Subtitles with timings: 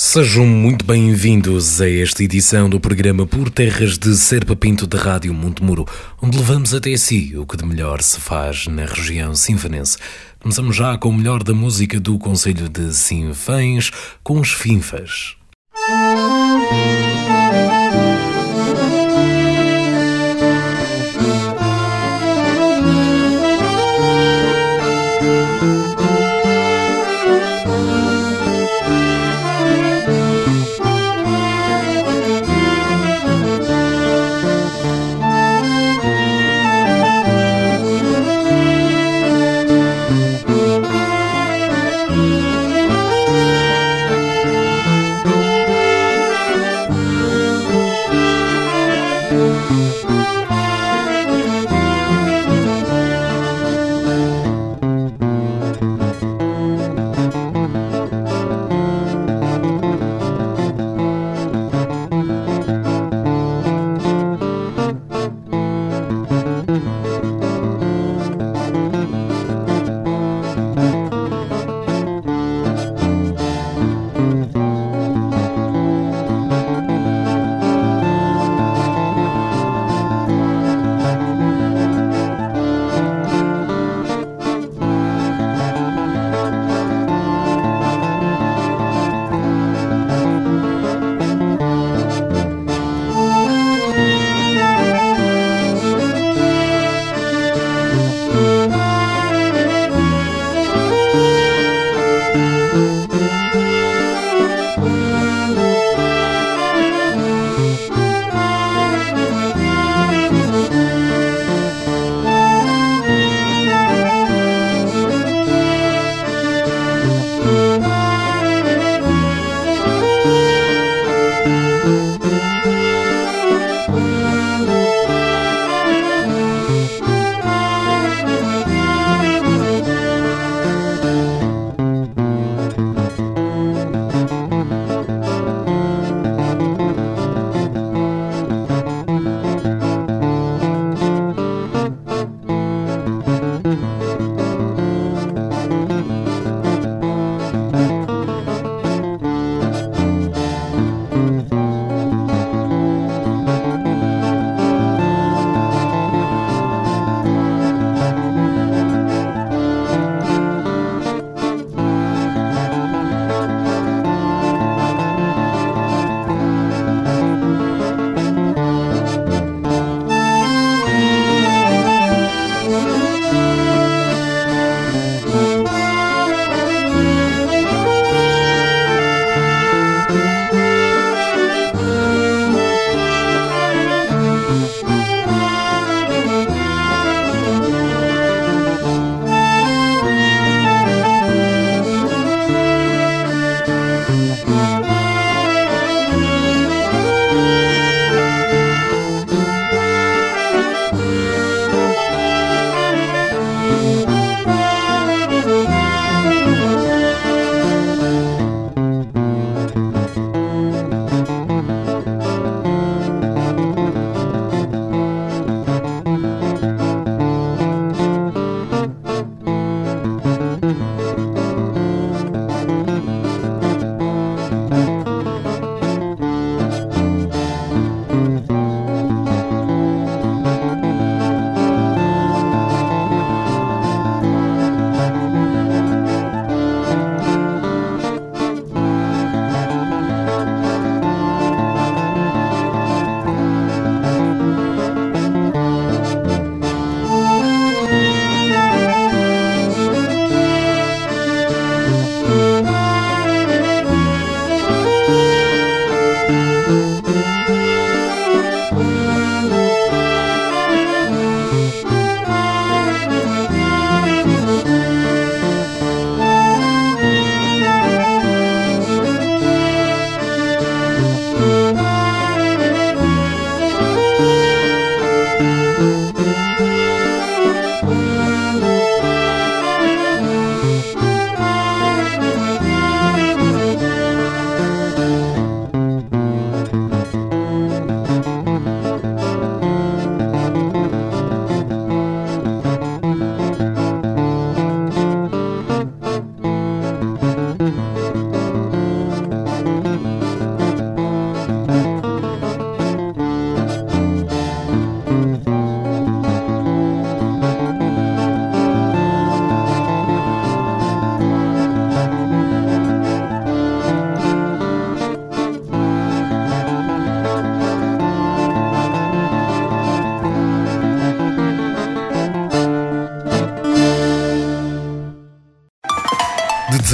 [0.00, 5.34] Sejam muito bem-vindos a esta edição do programa Por Terras de Serpa Pinto da Rádio
[5.34, 5.84] Montemuro,
[6.22, 9.98] onde levamos até si o que de melhor se faz na região sinfanense.
[10.38, 13.90] Começamos já com o melhor da música do Conselho de Sinfãs,
[14.22, 15.36] com os Finfas.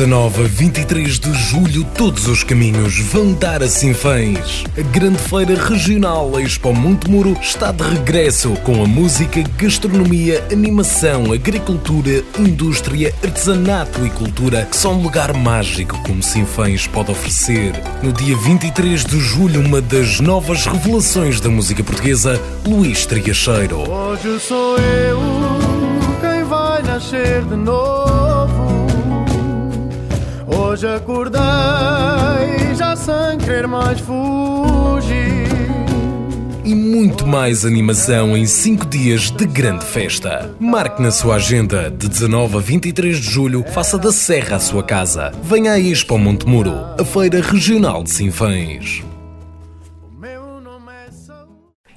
[0.05, 4.63] 19 a 23 de julho, todos os caminhos vão dar a Sinfãs.
[4.77, 12.23] A grande feira regional Expo Montemuro está de regresso com a música, gastronomia, animação, agricultura,
[12.39, 17.73] indústria, artesanato e cultura, que são um lugar mágico como Sinfãs pode oferecer.
[18.03, 23.91] No dia 23 de julho, uma das novas revelações da música portuguesa, Luís Triacheiro.
[23.91, 25.19] Hoje sou eu
[26.21, 28.04] quem vai nascer de novo.
[30.85, 31.41] Hoje acordei
[32.77, 35.49] já sem querer mais fugir.
[36.63, 40.55] E muito mais animação em 5 dias de grande festa.
[40.61, 44.83] Marque na sua agenda, de 19 a 23 de julho, faça da Serra a sua
[44.83, 45.33] casa.
[45.43, 49.03] Venha a Expo Montemuro, a feira regional de Sinfãs.
[49.03, 49.15] É.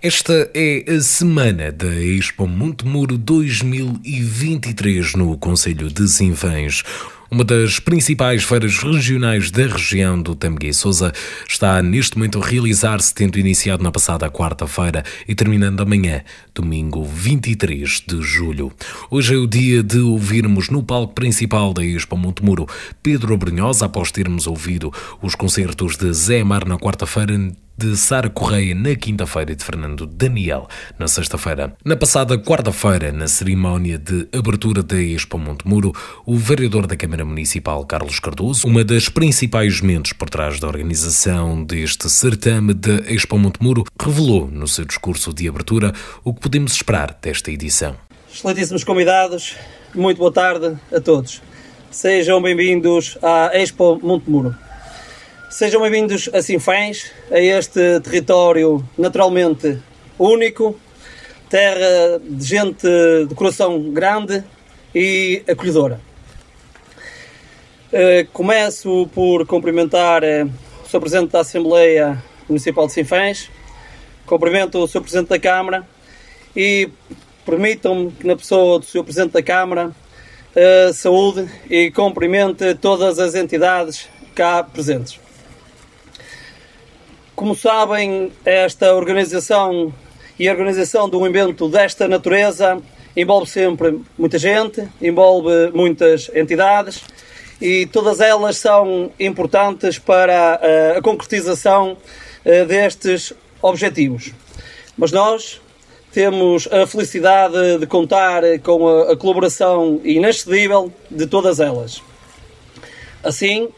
[0.08, 6.84] Esta é a semana da Expo Montemuro 2023 no Conselho de Sinfãs.
[7.30, 11.12] Uma das principais feiras regionais da região do Tamegué Sousa
[11.46, 16.24] está neste momento a realizar-se, tendo iniciado na passada quarta-feira e terminando amanhã,
[16.56, 18.72] domingo 23 de julho.
[19.12, 22.66] Hoje é o dia de ouvirmos no palco principal da Expo Montemuro
[23.04, 24.90] Pedro Brunhosa, após termos ouvido
[25.22, 27.38] os concertos de Zé Mar na quarta-feira
[27.78, 31.76] de Sara Correia na quinta-feira e de Fernando Daniel na sexta-feira.
[31.86, 35.94] Na passada quarta-feira, na cerimónia de abertura da Expo Montemuro,
[36.26, 41.64] o vereador da Câmara Municipal, Carlos Cardoso, uma das principais mentes por trás da organização
[41.64, 45.94] deste certame da Expo Montemuro, revelou no seu discurso de abertura
[46.24, 47.96] o que podemos esperar desta edição.
[48.34, 49.56] Excelentíssimos convidados,
[49.94, 51.42] muito boa tarde a todos.
[51.92, 54.67] Sejam bem-vindos à Expo Montemuro.
[55.50, 59.80] Sejam bem-vindos a Sinfãs, a este território naturalmente
[60.20, 60.78] único,
[61.50, 62.86] terra de gente
[63.30, 64.44] de coração grande
[64.94, 66.02] e acolhedora.
[67.94, 71.00] Eh, Começo por cumprimentar eh, o Sr.
[71.00, 73.50] Presidente da Assembleia Municipal de Sinfãs,
[74.26, 75.02] cumprimento o Sr.
[75.02, 75.88] Presidente da Câmara
[76.54, 76.90] e
[77.46, 79.04] permitam-me que na pessoa do Sr.
[79.06, 79.96] Presidente da Câmara
[80.54, 85.26] eh, saúde e cumprimente todas as entidades cá presentes.
[87.38, 89.94] Como sabem, esta organização
[90.40, 92.82] e a organização de um evento desta natureza
[93.16, 97.04] envolve sempre muita gente, envolve muitas entidades
[97.62, 101.96] e todas elas são importantes para eh, a concretização
[102.44, 103.32] eh, destes
[103.62, 104.34] objetivos.
[104.98, 105.62] Mas nós
[106.12, 112.02] temos a felicidade de contar com a, a colaboração inexcedível de todas elas.
[113.24, 113.70] Assim,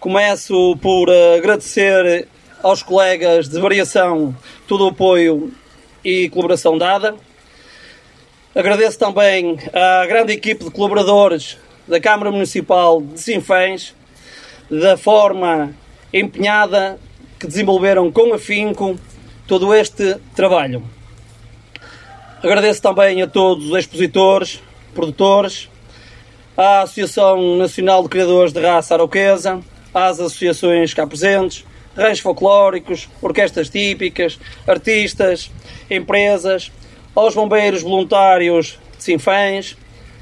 [0.00, 2.26] começo por agradecer
[2.66, 4.34] aos colegas de variação
[4.66, 5.52] todo o apoio
[6.04, 7.14] e colaboração dada.
[8.52, 13.94] Agradeço também à grande equipe de colaboradores da Câmara Municipal de Sinfãs,
[14.68, 15.76] da forma
[16.12, 16.98] empenhada
[17.38, 18.98] que desenvolveram com afinco
[19.46, 20.82] todo este trabalho.
[22.42, 24.60] Agradeço também a todos os expositores,
[24.92, 25.68] produtores,
[26.56, 29.60] à Associação Nacional de Criadores de Raça Arauquesa,
[29.94, 31.64] às associações cá presentes,
[31.96, 35.50] ranchos folclóricos, orquestras típicas, artistas,
[35.90, 36.70] empresas,
[37.14, 39.76] aos bombeiros voluntários de Sinfãs,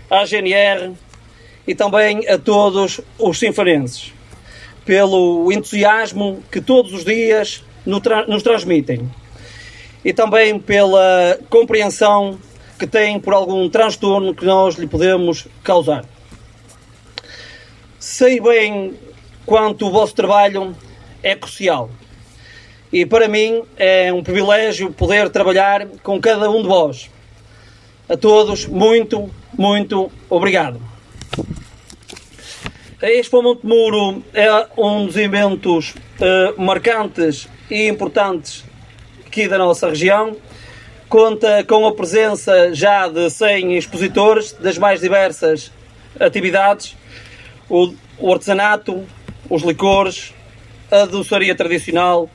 [0.08, 0.92] à GNR
[1.66, 4.12] e também a todos os sinfarenses,
[4.84, 9.10] pelo entusiasmo que todos os dias nos transmitem
[10.04, 12.38] e também pela compreensão
[12.78, 16.04] que têm por algum transtorno que nós lhe podemos causar.
[17.98, 18.94] Sei bem
[19.46, 20.76] quanto o vosso trabalho
[21.24, 21.90] é crucial.
[22.92, 27.10] E para mim é um privilégio poder trabalhar com cada um de vós.
[28.08, 29.28] A todos, muito,
[29.58, 30.80] muito obrigado.
[33.02, 38.64] A Expo Montemuro é um dos eventos eh, marcantes e importantes
[39.26, 40.36] aqui da nossa região.
[41.08, 45.72] Conta com a presença já de 100 expositores das mais diversas
[46.20, 46.96] atividades,
[47.68, 49.04] o, o artesanato,
[49.50, 50.32] os licores,
[50.94, 52.30] a doçaria tradicional,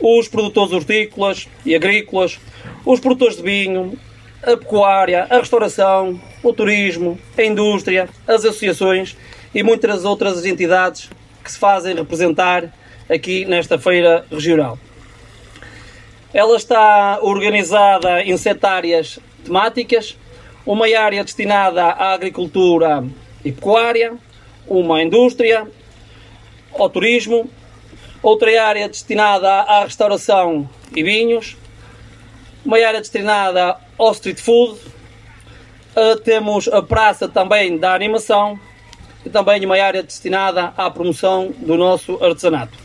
[0.00, 2.40] os produtores hortícolas e agrícolas,
[2.84, 3.96] os produtores de vinho,
[4.42, 9.16] a pecuária, a restauração, o turismo, a indústria, as associações
[9.54, 11.08] e muitas outras entidades
[11.44, 12.74] que se fazem representar
[13.08, 14.76] aqui nesta feira regional.
[16.34, 20.16] Ela está organizada em sete áreas temáticas,
[20.66, 23.04] uma área destinada à agricultura
[23.44, 24.14] e pecuária,
[24.66, 25.68] uma à indústria,
[26.74, 27.48] ao turismo,
[28.22, 31.56] outra área destinada à restauração e vinhos,
[32.64, 34.78] uma área destinada ao street food,
[35.94, 38.58] Uh, temos a praça também da animação
[39.26, 42.78] e também uma área destinada à promoção do nosso artesanato.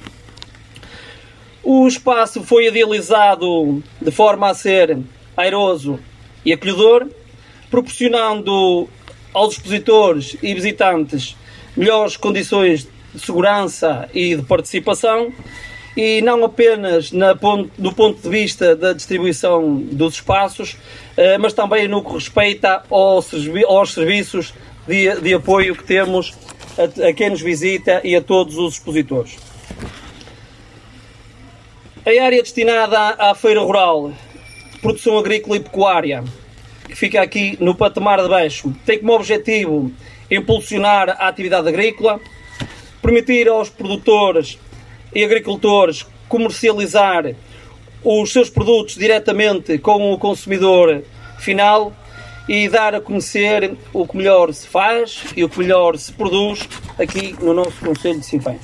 [1.64, 5.00] O espaço foi idealizado de forma a ser
[5.38, 5.98] airoso
[6.44, 7.08] e acolhedor,
[7.72, 8.90] proporcionando
[9.34, 11.38] aos expositores e visitantes
[11.78, 15.34] melhores condições de segurança e de participação,
[15.96, 20.78] e não apenas na, do ponto de vista da distribuição dos espaços,
[21.18, 23.32] eh, mas também no que respeita aos,
[23.68, 24.54] aos serviços
[24.88, 26.36] de, de, apoio que temos
[26.78, 29.38] a, a quem nos visita e a todos os expositores.
[32.06, 34.14] A área destinada à feira rural,
[34.82, 36.24] produção agrícola e pecuária,
[36.88, 39.92] que fica aqui no patamar de baixo, tem como objetivo
[40.30, 42.20] impulsionar a atividade agrícola,
[43.08, 44.60] permitir aos produtores
[45.16, 47.34] e agricultores comercializar
[48.04, 51.06] os seus produtos diretamente com o consumidor
[51.40, 51.94] final
[52.50, 56.68] e dar a conhecer o que melhor se faz e o que melhor se produz
[57.00, 58.60] aqui no nosso Conselho de Sinfãs.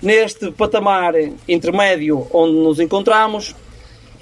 [0.00, 1.12] Neste patamar
[1.46, 3.54] intermédio onde nos encontramos,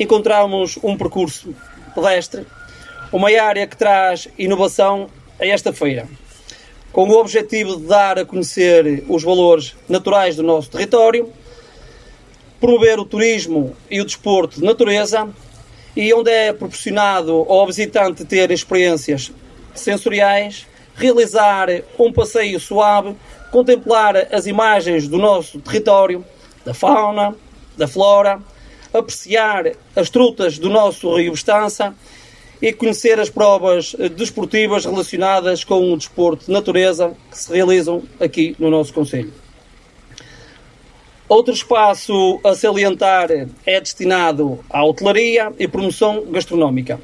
[0.00, 1.54] encontramos um percurso
[1.94, 2.44] pedestre,
[3.12, 5.08] uma área que traz inovação
[5.38, 6.08] a esta feira
[6.92, 11.32] com o objetivo de dar a conhecer os valores naturais do nosso território,
[12.60, 15.28] promover o turismo e o desporto de natureza
[15.96, 19.32] e onde é proporcionado ao visitante ter experiências
[19.74, 21.68] sensoriais, realizar
[21.98, 23.16] um passeio suave,
[23.50, 26.24] contemplar as imagens do nosso território,
[26.64, 27.34] da fauna,
[27.76, 28.40] da flora,
[28.92, 31.94] apreciar as trutas do nosso rio Estança
[32.62, 38.04] e conhecer as provas eh, desportivas relacionadas com o desporto de natureza que se realizam
[38.20, 39.32] aqui no nosso Conselho.
[41.28, 43.30] Outro espaço a salientar
[43.66, 47.00] é destinado à hotelaria e promoção gastronómica.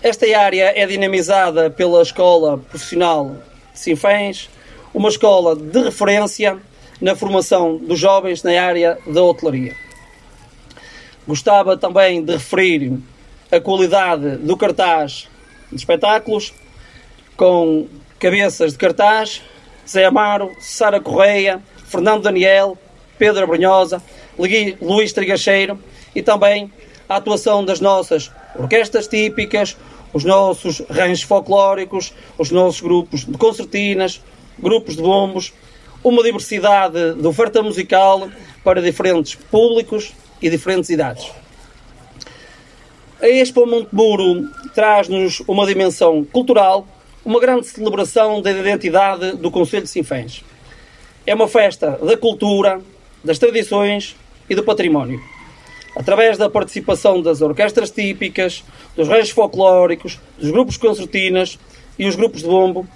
[0.00, 3.36] Esta área é dinamizada pela Escola Profissional
[3.72, 4.48] de Sinfãs,
[4.94, 6.58] uma escola de referência
[7.00, 9.74] na formação dos jovens na área da hotelaria.
[11.26, 13.00] Gostava também de referir
[13.52, 15.28] a qualidade do cartaz
[15.70, 16.54] de espetáculos,
[17.36, 17.86] com
[18.18, 19.42] cabeças de cartaz,
[19.86, 22.78] Zé Amaro, Sara Correia, Fernando Daniel,
[23.18, 24.02] Pedro Brunhosa,
[24.80, 25.78] Luís Trigacheiro
[26.14, 26.72] e também
[27.06, 29.76] a atuação das nossas orquestras típicas,
[30.14, 34.22] os nossos ranchos folclóricos, os nossos grupos de concertinas,
[34.58, 35.52] grupos de bombos,
[36.02, 38.30] uma diversidade de oferta musical
[38.64, 41.41] para diferentes públicos e diferentes idades.
[43.22, 46.84] A Expo Montemuro traz-nos uma dimensão cultural,
[47.24, 50.42] uma grande celebração da identidade do Conselho de Sinfãs.
[51.24, 52.80] É uma festa da cultura,
[53.22, 54.16] das tradições
[54.50, 55.22] e do património.
[55.94, 58.64] Através da participação das orquestras típicas,
[58.96, 61.60] dos reis folclóricos, dos grupos concertinas
[61.96, 62.88] e os grupos de bombo,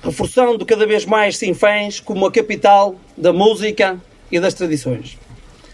[0.00, 5.18] reforçando cada vez mais Sinfãs como a capital da música e das tradições.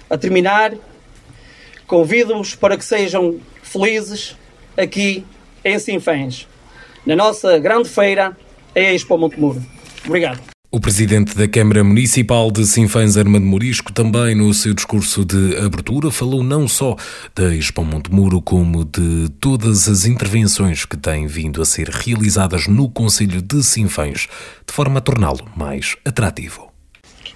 [0.08, 0.72] A terminar,
[1.86, 3.38] convido-vos para que sejam
[3.72, 4.36] felizes
[4.76, 5.24] aqui
[5.64, 6.46] em Sinfãs,
[7.06, 8.36] na nossa grande feira,
[8.74, 9.62] a Expo Montemuro.
[10.04, 10.40] Obrigado.
[10.70, 16.10] O presidente da Câmara Municipal de Sinfãs, Armando Morisco, também no seu discurso de abertura,
[16.10, 16.96] falou não só
[17.34, 22.88] da Expo Montemuro, como de todas as intervenções que têm vindo a ser realizadas no
[22.88, 24.28] Conselho de Sinfãs,
[24.66, 26.70] de forma a torná-lo mais atrativo.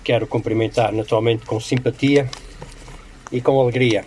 [0.03, 2.31] Quero cumprimentar naturalmente com simpatia
[3.31, 4.05] e com alegria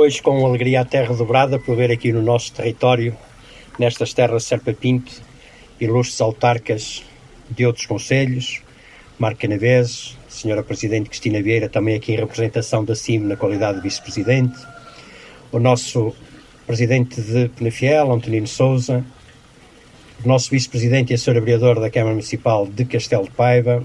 [0.00, 3.16] Hoje, com alegria até redobrada por ver aqui no nosso território,
[3.80, 5.10] nestas terras Serpa Pinto,
[5.80, 7.02] ilustres autarcas
[7.50, 8.62] de outros conselhos,
[9.18, 13.82] Marco Canaveses, Senhora Presidente Cristina Vieira, também aqui em representação da CIM na qualidade de
[13.82, 14.56] Vice-Presidente,
[15.50, 16.14] o nosso
[16.64, 19.04] Presidente de Penafiel, Antonino Souza,
[20.24, 23.82] o nosso Vice-Presidente e a Senhora Vereadora da Câmara Municipal de Castelo de Paiva,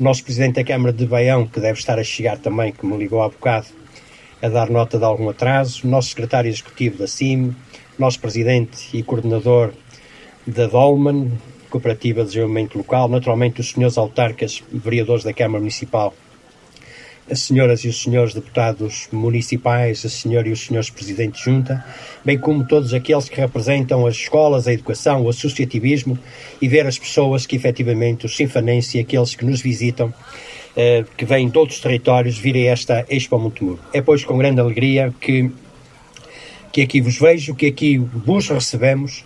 [0.00, 2.96] o nosso Presidente da Câmara de Baião, que deve estar a chegar também, que me
[2.96, 3.66] ligou há bocado,
[4.42, 7.54] a dar nota de algum atraso, nosso secretário executivo da CIM,
[7.98, 9.72] nosso presidente e coordenador
[10.46, 11.30] da Dolman,
[11.68, 16.14] Cooperativa de Desenvolvimento Local, naturalmente os senhores autarcas vereadores da Câmara Municipal,
[17.28, 21.84] as senhoras e os senhores deputados municipais, a senhora e os senhores presidentes de junta,
[22.24, 26.18] bem como todos aqueles que representam as escolas, a educação, o associativismo
[26.60, 30.12] e ver as pessoas que efetivamente, os sinfanenses e aqueles que nos visitam
[30.76, 33.80] eh, que vêm de outros territórios vir a esta Expo Montemuro.
[33.92, 35.50] É, pois, com grande alegria que,
[36.72, 39.24] que aqui vos vejo, que aqui vos recebemos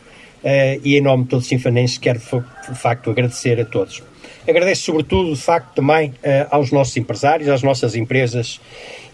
[0.82, 4.02] e em nome de todos os sinfanenses quero de facto agradecer a todos.
[4.46, 6.12] Agradeço sobretudo, de facto, também
[6.50, 8.60] aos nossos empresários, às nossas empresas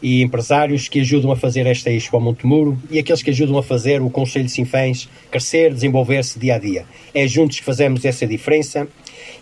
[0.02, 3.62] e empresários que ajudam a fazer esta Expo ao Montemuro e aqueles que ajudam a
[3.62, 6.84] fazer o Conselho de Sinfãs crescer, desenvolver-se dia a dia.
[7.14, 8.88] É juntos que fazemos essa diferença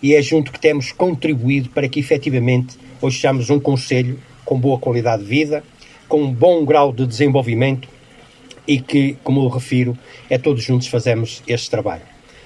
[0.03, 4.77] e é junto que temos contribuído para que efetivamente hoje sejamos um Conselho com boa
[4.77, 5.63] qualidade de vida,
[6.07, 7.87] com um bom grau de desenvolvimento
[8.69, 9.97] e que, como eu refiro,
[10.29, 12.03] é todos juntos fazemos este trabalho.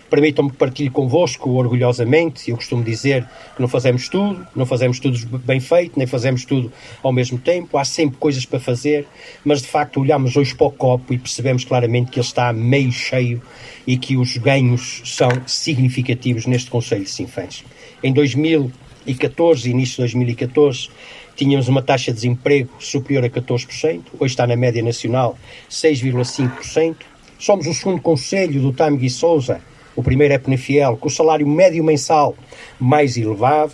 [0.09, 2.49] Permitam-me que partilhe convosco orgulhosamente.
[2.49, 6.71] Eu costumo dizer que não fazemos tudo, não fazemos tudo bem feito, nem fazemos tudo
[7.01, 7.77] ao mesmo tempo.
[7.77, 9.05] Há sempre coisas para fazer,
[9.43, 12.91] mas de facto olhamos hoje para o copo e percebemos claramente que ele está meio
[12.91, 13.41] cheio
[13.85, 17.65] e que os ganhos são significativos neste Conselho de Sinfãs.
[18.01, 20.89] Em 2014, início de 2014,
[21.35, 25.37] tínhamos uma taxa de desemprego superior a 14%, hoje está na média nacional
[25.69, 26.95] 6,5%.
[27.39, 29.61] Somos o segundo conselho do Time Souza
[29.95, 32.35] o primeiro é Penefiel, com o salário médio mensal
[32.79, 33.73] mais elevado.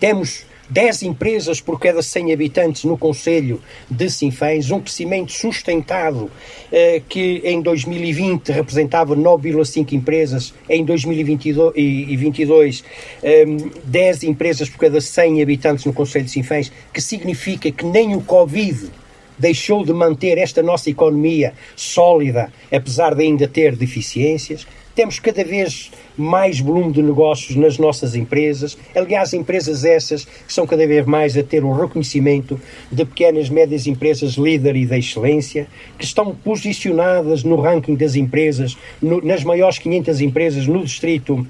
[0.00, 6.30] Temos 10 empresas por cada 100 habitantes no Conselho de Sinfãs, um crescimento sustentado
[6.72, 12.84] eh, que em 2020 representava 9,5 empresas, em 2022
[13.22, 13.46] eh,
[13.84, 18.20] 10 empresas por cada 100 habitantes no Conselho de Sinfãs, que significa que nem o
[18.20, 18.90] Covid
[19.38, 24.66] deixou de manter esta nossa economia sólida, apesar de ainda ter deficiências.
[24.96, 28.78] Temos cada vez mais volume de negócios nas nossas empresas.
[28.94, 32.58] Aliás, empresas essas que são cada vez mais a ter o reconhecimento
[32.90, 35.66] de pequenas e médias empresas líder e da excelência,
[35.98, 41.46] que estão posicionadas no ranking das empresas, no, nas maiores 500 empresas no distrito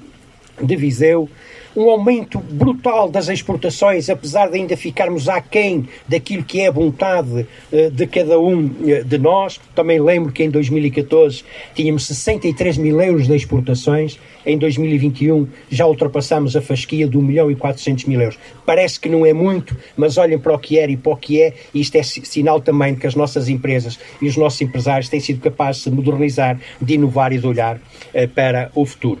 [0.61, 1.29] de Viseu
[1.77, 7.45] um aumento brutal das exportações, apesar de ainda ficarmos aquém daquilo que é a vontade
[7.71, 9.59] uh, de cada um uh, de nós.
[9.75, 11.43] Também lembro que em 2014
[11.75, 17.51] tínhamos 63 mil euros de exportações, em 2021 já ultrapassamos a fasquia de 1 milhão
[17.51, 18.39] e 400 mil euros.
[18.65, 21.43] Parece que não é muito, mas olhem para o que era e para o que
[21.43, 25.09] é, e isto é sinal também de que as nossas empresas e os nossos empresários
[25.09, 29.19] têm sido capazes de modernizar, de inovar e de olhar uh, para o futuro.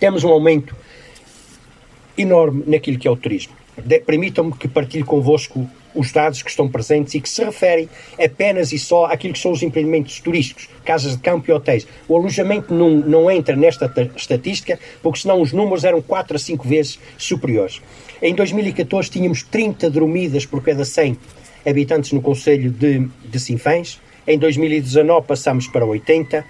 [0.00, 0.74] Temos um aumento
[2.16, 3.54] enorme naquilo que é o turismo.
[4.06, 8.78] Permitam-me que partilhe convosco os dados que estão presentes e que se referem apenas e
[8.78, 11.86] só àquilo que são os empreendimentos turísticos, casas de campo e hotéis.
[12.08, 16.68] O alojamento não, não entra nesta estatística, porque senão os números eram 4 a 5
[16.68, 17.80] vezes superiores.
[18.20, 21.16] Em 2014 tínhamos 30 dormidas por cada 100
[21.64, 24.00] habitantes no Conselho de, de Sinfãs.
[24.26, 26.44] Em 2019 passamos para 80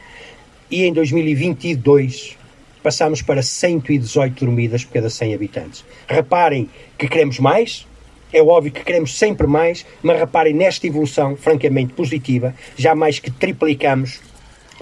[0.70, 2.36] e em 2022
[2.84, 5.84] passámos para 118 dormidas por cada 100 habitantes.
[6.06, 6.68] Reparem
[6.98, 7.86] que queremos mais,
[8.30, 13.30] é óbvio que queremos sempre mais, mas reparem nesta evolução francamente positiva, já mais que
[13.30, 14.20] triplicamos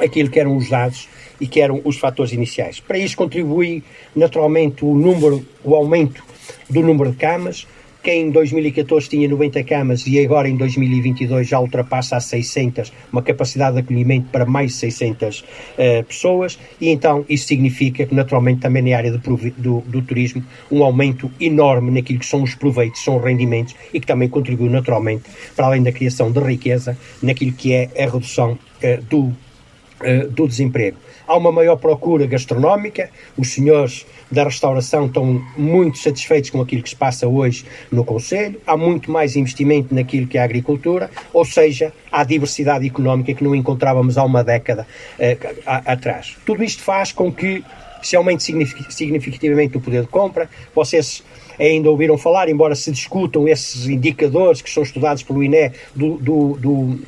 [0.00, 1.08] aquilo que eram os dados
[1.40, 2.80] e que eram os fatores iniciais.
[2.80, 3.84] Para isso contribui
[4.16, 6.24] naturalmente o número, o aumento
[6.68, 7.68] do número de camas,
[8.02, 13.22] que em 2014 tinha 90 camas e agora em 2022 já ultrapassa as 600, uma
[13.22, 15.44] capacidade de acolhimento para mais de 600 uh,
[15.78, 20.42] eh, pessoas, e então isso significa que naturalmente também na área do, do, do, turismo
[20.70, 24.68] um aumento enorme naquilo que são os proveitos, são os rendimentos e que também contribui
[24.68, 30.30] naturalmente para além da criação de riqueza naquilo que é a redução uh, do, uh,
[30.30, 36.60] do desemprego há uma maior procura gastronómica, os senhores da restauração estão muito satisfeitos com
[36.60, 40.44] aquilo que se passa hoje no Conselho, há muito mais investimento naquilo que é a
[40.44, 44.86] agricultura, ou seja, há diversidade económica que não encontrávamos há uma década
[45.18, 46.36] eh, atrás.
[46.46, 47.62] Tudo isto faz com que
[48.02, 50.50] se aumente significativamente o poder de compra.
[50.74, 51.22] Vocês
[51.58, 56.56] ainda ouviram falar, embora se discutam esses indicadores que são estudados pelo INE do, do,
[56.58, 57.00] do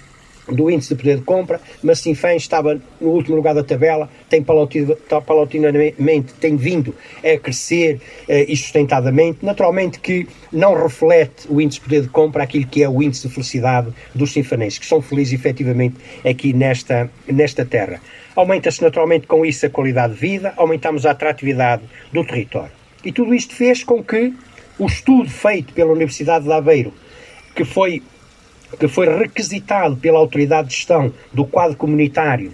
[0.49, 4.43] do índice de poder de compra, mas Sinfãs estava no último lugar da tabela, tem
[4.43, 9.39] paulatinamente tem vindo a crescer eh, e sustentadamente.
[9.43, 13.27] Naturalmente que não reflete o índice de poder de compra aquilo que é o índice
[13.27, 18.01] de felicidade dos sinfanenses, que são felizes efetivamente aqui nesta, nesta terra.
[18.37, 22.73] Aumenta-se naturalmente com isso a qualidade de vida, aumentamos a atratividade do território.
[23.05, 24.33] E tudo isto fez com que
[24.79, 26.93] o estudo feito pela Universidade de Aveiro,
[27.55, 28.03] que foi
[28.79, 32.53] que foi requisitado pela Autoridade de Gestão do quadro comunitário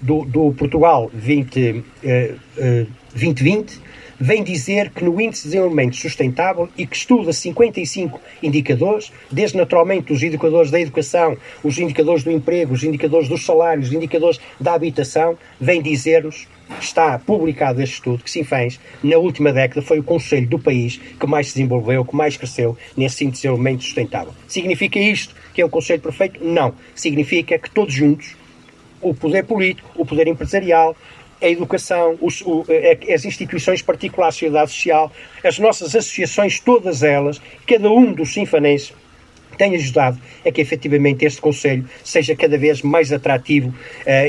[0.00, 3.80] do, do Portugal 20, eh, eh, 2020,
[4.18, 10.12] vem dizer que no Índice de Desenvolvimento Sustentável e que estuda 55 indicadores, desde naturalmente
[10.12, 14.74] os indicadores da educação, os indicadores do emprego, os indicadores dos salários, os indicadores da
[14.74, 16.46] habitação, vem dizer-nos
[16.80, 21.26] está publicado este estudo que Sinfãs, na última década, foi o conselho do país que
[21.26, 24.32] mais se desenvolveu, que mais cresceu nesse desenvolvimento sustentável.
[24.46, 26.44] Significa isto que é um conselho perfeito?
[26.44, 26.74] Não.
[26.94, 28.36] Significa que todos juntos,
[29.00, 30.96] o poder político, o poder empresarial,
[31.42, 32.64] a educação, os, o,
[33.12, 38.92] as instituições particulares, a sociedade social, as nossas associações, todas elas, cada um dos sinfanenses
[39.60, 43.74] tem ajudado a que efetivamente este Conselho seja cada vez mais atrativo uh,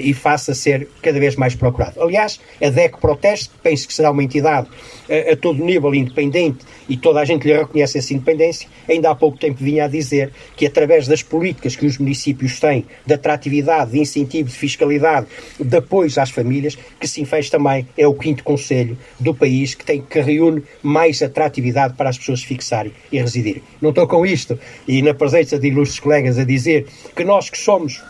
[0.03, 2.03] e faça ser cada vez mais procurado.
[2.03, 6.97] Aliás, a DEC Proteste, penso que será uma entidade uh, a todo nível independente e
[6.97, 10.65] toda a gente lhe reconhece essa independência, ainda há pouco tempo vinha a dizer que
[10.65, 16.11] através das políticas que os municípios têm de atratividade, de incentivo, de fiscalidade, de apoio
[16.17, 20.61] às famílias, que Sinfãs também é o quinto Conselho do país que tem que reúne
[20.83, 23.63] mais atratividade para as pessoas fixarem e residirem.
[23.81, 27.57] Não estou com isto e na presença de ilustres colegas a dizer que nós que
[27.57, 28.03] somos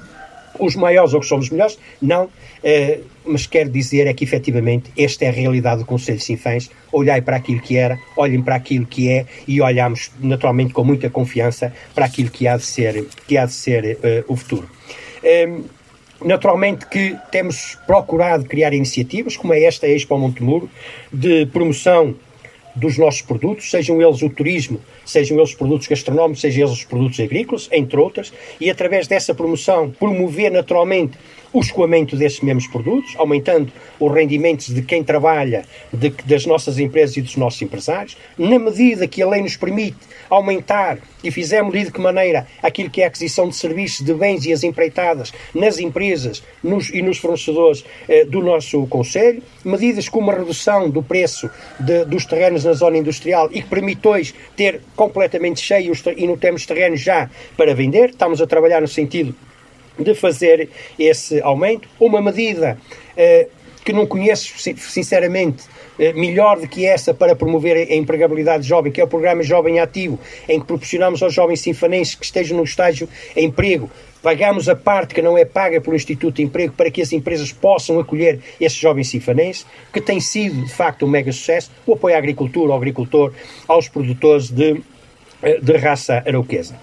[0.57, 2.29] os maiores ou que somos melhores, não,
[2.63, 6.69] eh, mas quero dizer é que efetivamente esta é a realidade do Conselho de Sinfãs.
[6.89, 11.09] Olhai para aquilo que era, olhem para aquilo que é e olhamos naturalmente com muita
[11.09, 14.69] confiança para aquilo que há de ser, que há de ser uh, o futuro.
[15.21, 15.63] Um, ehm,
[16.23, 20.69] Naturalmente que temos procurado criar iniciativas, como é esta Expo Montemuro,
[21.11, 22.15] de promoção
[22.75, 26.83] dos nossos produtos, sejam eles o turismo, sejam eles os produtos gastronómicos, sejam eles os
[26.83, 31.17] produtos agrícolas, entre outras, e através dessa promoção promover naturalmente
[31.53, 37.17] o escoamento desses mesmos produtos, aumentando os rendimentos de quem trabalha, de, das nossas empresas
[37.17, 39.97] e dos nossos empresários, na medida que a lei nos permite
[40.29, 44.45] aumentar e fizemos de que maneira aquilo que é a aquisição de serviços, de bens
[44.45, 50.31] e as empreitadas nas empresas nos, e nos fornecedores eh, do nosso Conselho, medidas como
[50.31, 54.81] a redução do preço de, dos terrenos na zona industrial e que permite hoje ter
[54.95, 59.35] completamente cheios e não temos terrenos já para vender, estamos a trabalhar no sentido
[60.01, 61.87] de fazer esse aumento.
[61.99, 62.77] Uma medida
[63.15, 63.47] eh,
[63.83, 65.63] que não conheço, sinceramente,
[65.99, 69.79] eh, melhor do que essa para promover a empregabilidade jovem, que é o programa Jovem
[69.79, 73.89] Ativo, em que proporcionamos aos jovens sinfanenses que estejam no estágio emprego
[74.21, 77.51] pagamos a parte que não é paga pelo Instituto de Emprego para que as empresas
[77.51, 82.15] possam acolher esses jovens sinfanenses, que tem sido, de facto, um mega sucesso, o apoio
[82.15, 83.33] à agricultura, ao agricultor,
[83.67, 84.81] aos produtores de,
[85.41, 86.75] eh, de raça arauquesa.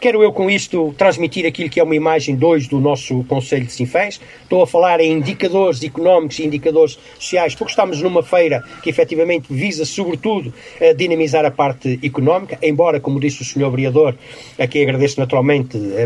[0.00, 3.72] Quero eu com isto transmitir aquilo que é uma imagem 2 do nosso Conselho de
[3.72, 4.18] Sinfãs.
[4.42, 9.52] Estou a falar em indicadores económicos e indicadores sociais, porque estamos numa feira que efetivamente
[9.52, 13.70] visa, sobretudo, a dinamizar a parte económica, embora, como disse o Sr.
[13.70, 14.16] Vereador,
[14.58, 16.04] a quem agradeço naturalmente a,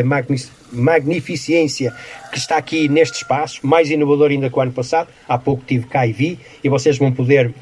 [0.00, 0.36] a magni
[0.72, 1.92] magnificência
[2.32, 5.08] que está aqui neste espaço, mais inovador ainda que o ano passado.
[5.26, 7.54] Há pouco tive cá e vi, e vocês vão poder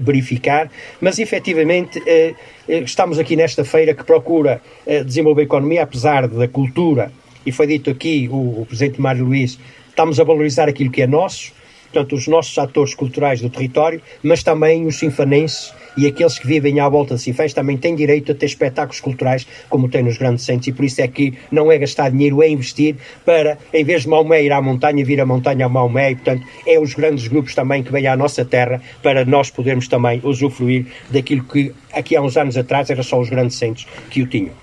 [0.00, 2.36] verificar, mas efetivamente uh,
[2.84, 7.12] estamos aqui nesta feira que procura uh, desenvolver a economia, apesar da cultura,
[7.44, 9.58] e foi dito aqui, o, o Presidente Mário Luís,
[9.88, 11.52] estamos a valorizar aquilo que é nosso,
[11.92, 16.80] portanto, os nossos atores culturais do território, mas também os sinfanenses e aqueles que vivem
[16.80, 20.44] à volta de Sinfãs também têm direito a ter espetáculos culturais como tem nos grandes
[20.44, 24.02] centros e por isso é que não é gastar dinheiro, é investir para, em vez
[24.02, 27.28] de Maomé ir à montanha, vir a montanha a Maomé e, portanto, é os grandes
[27.28, 32.16] grupos também que vêm à nossa terra para nós podermos também usufruir daquilo que aqui
[32.16, 34.54] há uns anos atrás era só os grandes centros que o tinham.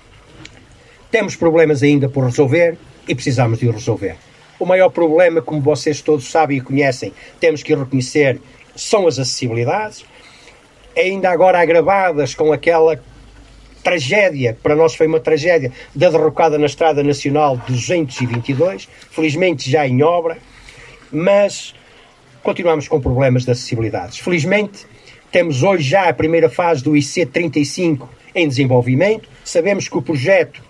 [1.10, 2.76] Temos problemas ainda por resolver
[3.08, 4.16] e precisamos de o resolver.
[4.58, 8.40] O maior problema, como vocês todos sabem e conhecem, temos que reconhecer,
[8.76, 10.04] são as acessibilidades
[10.96, 13.00] ainda agora agravadas com aquela
[13.82, 20.02] tragédia, para nós foi uma tragédia, da derrocada na Estrada Nacional 222, felizmente já em
[20.02, 20.38] obra,
[21.10, 21.74] mas
[22.42, 24.22] continuamos com problemas de acessibilidade.
[24.22, 24.86] Felizmente,
[25.32, 30.62] temos hoje já a primeira fase do IC 35 em desenvolvimento, sabemos que o projeto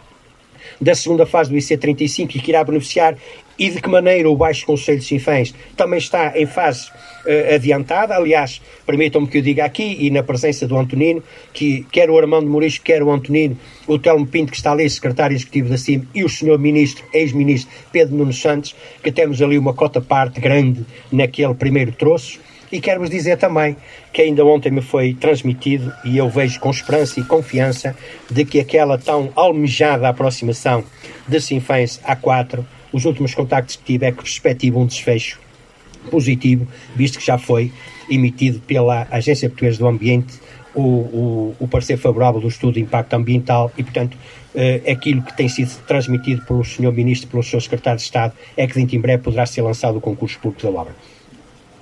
[0.81, 3.17] da segunda fase do IC 35 e que irá beneficiar
[3.61, 8.17] e de que maneira o Baixo Conselho de Sinfãs também está em fase uh, adiantada.
[8.17, 12.49] Aliás, permitam-me que eu diga aqui, e na presença do Antonino, que quer o Armando
[12.49, 16.25] Mourisco, quer o Antonino, o Telmo Pinto, que está ali, secretário executivo da CIM, e
[16.25, 21.53] o senhor ministro, ex-ministro Pedro Nunes Santos, que temos ali uma cota parte grande naquele
[21.53, 22.41] primeiro troço.
[22.73, 23.77] E quero-vos dizer também
[24.11, 27.95] que ainda ontem me foi transmitido, e eu vejo com esperança e confiança,
[28.31, 30.83] de que aquela tão almejada aproximação
[31.29, 35.41] de Sinfãs A4 os últimos contactos que tive é que perspectivam um desfecho
[36.11, 37.73] positivo, visto que já foi
[38.09, 40.41] emitido pela Agência Portuguesa do Ambiente
[40.75, 44.17] o, o, o parecer favorável do estudo de impacto ambiental e, portanto,
[44.55, 46.93] eh, aquilo que tem sido transmitido pelo Sr.
[46.93, 47.61] Ministro pelo Sr.
[47.61, 50.81] Secretário de Estado é que dentro em breve poderá ser lançado o concurso público da
[50.81, 50.95] obra.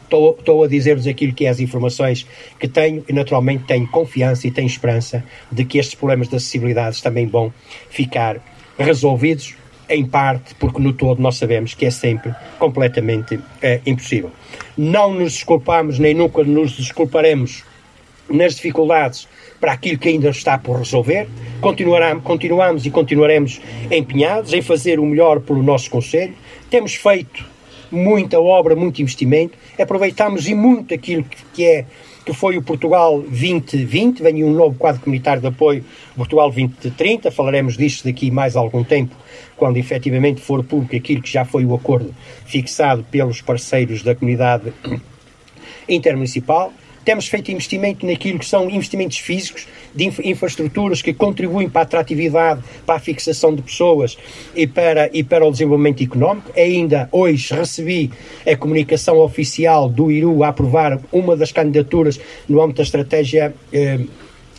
[0.05, 2.27] Estou, estou a dizer-vos aquilo que é as informações
[2.59, 7.03] que tenho e, naturalmente, tenho confiança e tenho esperança de que estes problemas de acessibilidade
[7.03, 7.53] também vão
[7.90, 8.40] ficar
[8.79, 9.55] resolvidos
[9.88, 14.31] em parte, porque no todo nós sabemos que é sempre completamente é, impossível.
[14.77, 17.64] Não nos desculpamos, nem nunca nos desculparemos
[18.29, 19.27] nas dificuldades
[19.61, 21.29] para aquilo que ainda está por resolver.
[21.61, 26.35] Continuamos e continuaremos empenhados em fazer o melhor pelo nosso Conselho.
[26.70, 27.44] Temos feito
[27.90, 29.57] muita obra, muito investimento.
[29.79, 31.85] Aproveitámos e muito aquilo que é
[32.29, 35.83] que foi o Portugal 2020, vem um novo quadro comunitário de apoio,
[36.14, 39.17] Portugal 2030, falaremos disto daqui mais algum tempo,
[39.57, 42.14] quando efetivamente for público aquilo que já foi o acordo
[42.45, 44.75] fixado pelos parceiros da comunidade
[45.88, 46.71] intermunicipal.
[47.09, 52.62] Temos feito investimento naquilo que são investimentos físicos, de infraestruturas que contribuem para a atratividade,
[52.85, 54.18] para a fixação de pessoas
[54.55, 56.53] e para, e para o desenvolvimento económico.
[56.55, 58.11] Ainda hoje recebi
[58.47, 63.55] a comunicação oficial do IRU a aprovar uma das candidaturas no âmbito da estratégia.
[63.73, 64.01] Eh,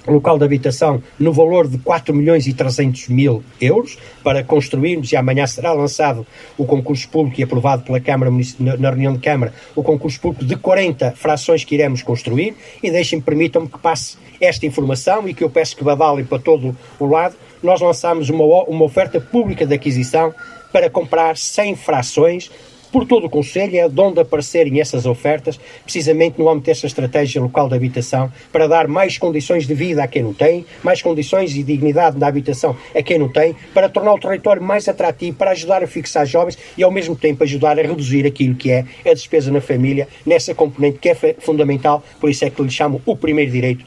[0.08, 5.16] local de habitação no valor de 4 milhões e 300 mil euros para construirmos e
[5.16, 6.26] amanhã será lançado
[6.58, 10.56] o concurso público e aprovado pela Câmara na reunião de Câmara o concurso público de
[10.56, 12.56] 40 frações que iremos construir.
[12.82, 16.76] E deixem-me, permitam-me que passe esta informação e que eu peço que badalem para todo
[17.00, 17.36] o lado.
[17.62, 20.34] Nós lançamos uma, uma oferta pública de aquisição
[20.72, 22.50] para comprar 100 frações
[22.92, 27.42] por todo o Conselho, é de onde aparecerem essas ofertas, precisamente no âmbito desta estratégia
[27.42, 31.56] local de habitação, para dar mais condições de vida a quem não tem, mais condições
[31.56, 35.52] e dignidade na habitação a quem não tem, para tornar o território mais atrativo, para
[35.52, 39.14] ajudar a fixar jovens e, ao mesmo tempo, ajudar a reduzir aquilo que é a
[39.14, 43.16] despesa na família, nessa componente que é fundamental, por isso é que lhe chamo o
[43.16, 43.86] primeiro direito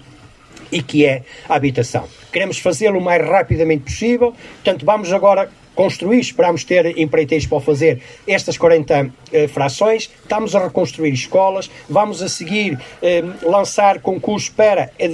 [0.71, 2.05] e que é a habitação.
[2.33, 8.01] Queremos fazê-lo o mais rapidamente possível, portanto, vamos agora construir, esperamos ter empreiteiros para fazer
[8.27, 14.91] estas 40 eh, frações, estamos a reconstruir escolas, vamos a seguir eh, lançar concursos para
[14.99, 15.11] eh,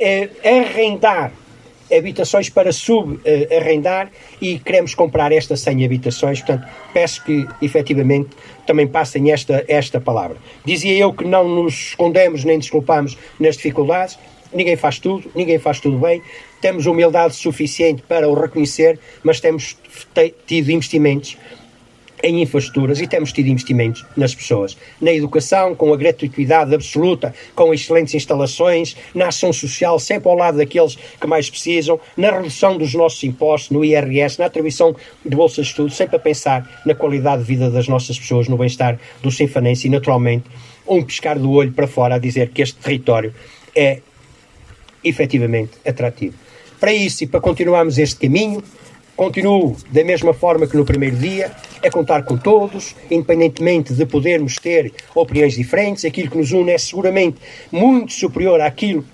[0.00, 1.32] eh, arrendar
[1.92, 8.30] habitações para subarrendar e queremos comprar estas 100 habitações, portanto peço que efetivamente
[8.66, 10.36] também passem esta, esta palavra.
[10.64, 14.18] Dizia eu que não nos escondemos nem desculpamos nas dificuldades,
[14.52, 16.22] ninguém faz tudo, ninguém faz tudo bem,
[16.60, 19.76] temos humildade suficiente para o reconhecer, mas temos
[20.46, 21.36] tido investimentos
[22.22, 27.72] em infraestruturas e temos tido investimentos nas pessoas, na educação, com a gratuidade absoluta, com
[27.72, 32.94] excelentes instalações, na ação social, sempre ao lado daqueles que mais precisam, na redução dos
[32.94, 37.42] nossos impostos, no IRS, na atribuição de bolsas de estudo, sempre a pensar na qualidade
[37.42, 40.44] de vida das nossas pessoas, no bem-estar do sinfanense e, naturalmente,
[40.86, 43.32] um pescar do olho para fora a dizer que este território
[43.74, 44.00] é
[45.04, 46.34] efetivamente atrativo.
[46.78, 48.62] Para isso e para continuarmos este caminho,
[49.16, 51.52] continuo da mesma forma que no primeiro dia,
[51.84, 56.78] a contar com todos, independentemente de podermos ter opiniões diferentes, aquilo que nos une é
[56.78, 57.36] seguramente
[57.70, 59.04] muito superior àquilo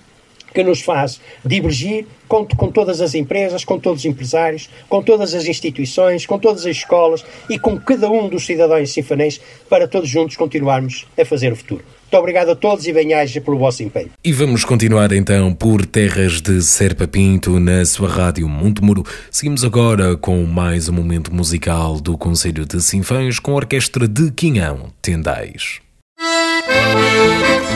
[0.55, 5.35] que nos faz divergir, conto com todas as empresas, com todos os empresários, com todas
[5.35, 10.09] as instituições, com todas as escolas e com cada um dos cidadãos sinfonenses para todos
[10.09, 11.96] juntos continuarmos a fazer o futuro.
[12.07, 14.11] Muito obrigado a todos e bem-aja pelo vosso empenho.
[14.25, 19.05] E vamos continuar então por terras de Serpa Pinto na sua rádio Montemuro.
[19.29, 24.31] Seguimos agora com mais um momento musical do Conselho de Sinfãs com a orquestra de
[24.31, 25.81] Quinhão Tendais.
[26.19, 27.76] Sinfãs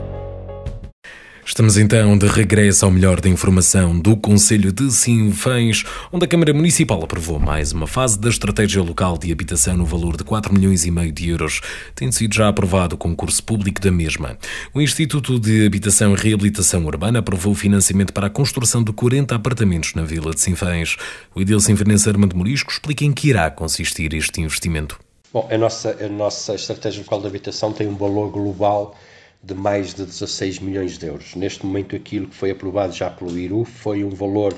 [1.51, 6.53] Estamos então de regresso ao melhor da informação do Conselho de Sinfãs, onde a Câmara
[6.53, 10.85] Municipal aprovou mais uma fase da estratégia local de habitação no valor de 4 milhões
[10.85, 11.59] e meio de euros,
[11.93, 14.37] tendo sido já aprovado o concurso público da mesma.
[14.73, 19.35] O Instituto de Habitação e Reabilitação Urbana aprovou o financiamento para a construção de 40
[19.35, 20.95] apartamentos na Vila de Sinfãs.
[21.35, 24.97] O Edil Sinfanense Armando Morisco explica em que irá consistir este investimento.
[25.33, 28.95] Bom, a nossa, a nossa estratégia local de habitação tem um valor global
[29.43, 31.35] de mais de 16 milhões de euros.
[31.35, 34.55] Neste momento, aquilo que foi aprovado já pelo IRU foi um valor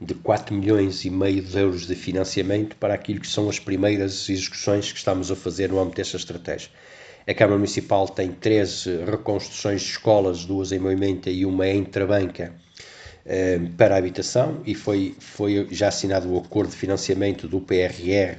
[0.00, 4.28] de 4 milhões e meio de euros de financiamento para aquilo que são as primeiras
[4.28, 6.70] execuções que estamos a fazer no âmbito desta estratégia.
[7.26, 12.54] A Câmara Municipal tem 13 reconstruções de escolas, duas em Moimenta e uma em Trabanca,
[13.26, 18.38] eh, para a habitação e foi, foi já assinado o acordo de financiamento do PRR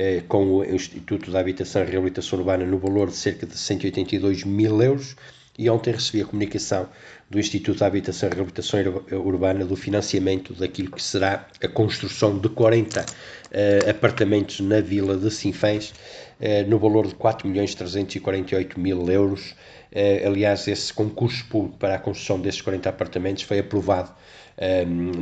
[0.00, 4.44] eh, com o Instituto da Habitação e Reabilitação Urbana no valor de cerca de 182
[4.44, 5.16] mil euros
[5.58, 6.88] e ontem recebi a comunicação
[7.28, 8.78] do Instituto da Habitação e Reabilitação
[9.24, 15.32] Urbana do financiamento daquilo que será a construção de 40 uh, apartamentos na vila de
[15.32, 15.92] Sinfãs,
[16.68, 19.56] no valor de 4 milhões 348 mil euros.
[20.24, 24.12] Aliás, esse concurso público para a construção desses 40 apartamentos foi aprovado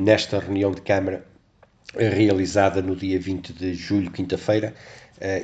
[0.05, 1.25] nesta reunião de Câmara
[1.99, 4.75] realizada no dia 20 de julho, quinta-feira,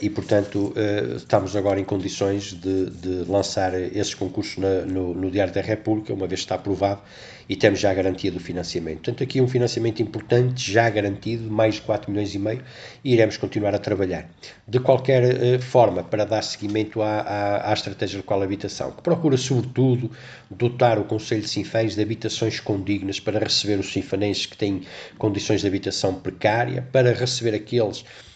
[0.02, 5.30] e, portanto, eh, estamos agora em condições de, de lançar esses concursos na, no, no,
[5.30, 7.00] Diário da República, uma vez que está aprovado,
[7.48, 8.96] e temos já a garantia do financiamento.
[8.96, 12.62] Portanto, aqui um financiamento importante, já garantido, mais de 4 milhões e meio,
[13.02, 14.28] e iremos continuar a trabalhar.
[14.68, 19.02] De qualquer uh, forma, para dar seguimento à, à, à estratégia local de habitação, que
[19.02, 20.10] procura, sobretudo,
[20.50, 24.82] dotar o Conselho de Sinfãs de habitações condignas para receber os sinfanenses que têm
[25.16, 28.31] condições de habitação precária, para receber aqueles eh,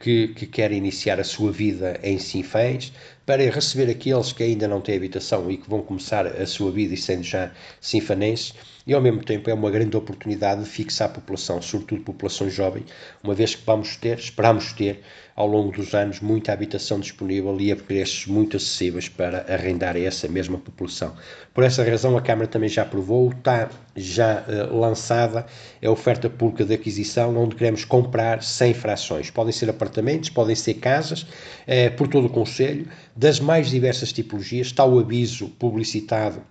[0.00, 2.92] que, que querem iniciar a sua vida em Sinfãs,
[3.26, 6.94] para receber aqueles que ainda não têm habitação e que vão começar a sua vida
[6.94, 8.54] e sendo já sinfanenses,
[8.88, 12.48] e ao mesmo tempo é uma grande oportunidade de fixar a população, sobretudo a população
[12.48, 12.86] jovem,
[13.22, 15.02] uma vez que vamos ter, esperamos ter,
[15.36, 20.00] ao longo dos anos, muita habitação disponível e a preços muito acessíveis para arrendar a
[20.00, 21.14] essa mesma população.
[21.52, 25.44] Por essa razão, a Câmara também já aprovou, está já uh, lançada
[25.84, 29.30] a oferta pública de aquisição, onde queremos comprar 100 frações.
[29.30, 34.68] Podem ser apartamentos, podem ser casas, uh, por todo o Conselho, das mais diversas tipologias.
[34.68, 36.42] Está o aviso publicitado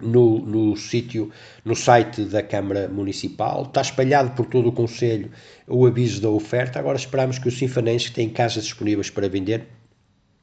[0.00, 1.30] no, no sítio,
[1.64, 5.30] no site da Câmara Municipal, está espalhado por todo o Conselho
[5.66, 6.78] o aviso da oferta.
[6.78, 9.66] Agora esperamos que os sinfanenses que têm casas disponíveis para vender,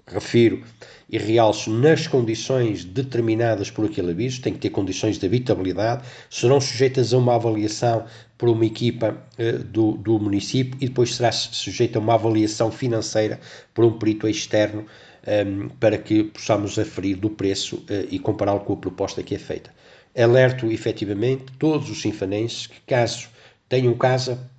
[0.05, 0.61] refiro
[1.09, 6.59] e realço nas condições determinadas por aquele aviso, tem que ter condições de habitabilidade, serão
[6.59, 8.05] sujeitas a uma avaliação
[8.37, 13.39] por uma equipa uh, do, do município e depois será sujeita a uma avaliação financeira
[13.73, 14.85] por um perito externo
[15.27, 19.35] um, ehm, para que possamos aferir do preço uh, e compará-lo com a proposta que
[19.35, 19.73] é feita.
[20.15, 23.29] Alerto efetivamente todos os sinfanenses que, caso
[23.67, 24.49] tenham casa,